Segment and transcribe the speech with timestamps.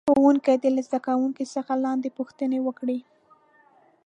[0.13, 2.99] ښوونکی دې له زده کوونکو څخه لاندې پوښتنې وکړي.